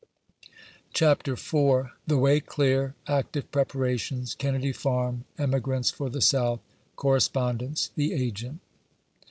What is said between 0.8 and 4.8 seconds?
CHAPTER IV. THE WAY CLEAR— ACTIVE PREPARATIONS— KENNEDY